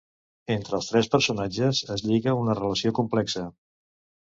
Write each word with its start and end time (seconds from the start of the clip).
Entre 0.53 0.73
els 0.77 0.87
tres 0.91 1.09
personatges 1.15 1.83
es 1.97 2.05
lliga 2.09 2.35
una 2.41 2.57
relació 2.63 2.95
complexa. 3.03 3.47